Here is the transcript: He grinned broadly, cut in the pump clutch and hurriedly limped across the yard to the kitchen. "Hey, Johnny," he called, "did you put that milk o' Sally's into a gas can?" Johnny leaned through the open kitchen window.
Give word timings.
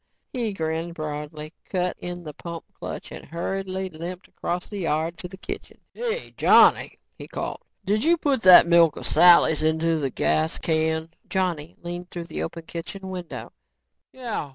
He 0.33 0.51
grinned 0.51 0.95
broadly, 0.95 1.53
cut 1.69 1.95
in 1.99 2.23
the 2.23 2.33
pump 2.33 2.65
clutch 2.73 3.11
and 3.11 3.23
hurriedly 3.23 3.87
limped 3.91 4.27
across 4.29 4.67
the 4.67 4.79
yard 4.79 5.15
to 5.19 5.27
the 5.27 5.37
kitchen. 5.37 5.77
"Hey, 5.93 6.33
Johnny," 6.37 6.97
he 7.19 7.27
called, 7.27 7.61
"did 7.85 8.03
you 8.03 8.17
put 8.17 8.41
that 8.41 8.65
milk 8.65 8.97
o' 8.97 9.03
Sally's 9.03 9.61
into 9.61 10.03
a 10.03 10.09
gas 10.09 10.57
can?" 10.57 11.09
Johnny 11.29 11.75
leaned 11.83 12.09
through 12.09 12.25
the 12.25 12.41
open 12.41 12.63
kitchen 12.63 13.11
window. 13.11 13.53